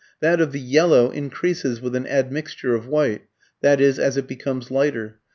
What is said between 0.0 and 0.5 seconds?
That